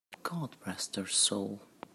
[0.23, 1.61] God rest her soul!